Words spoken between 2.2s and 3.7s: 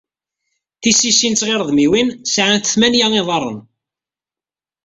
sεant tmenya iḍarren.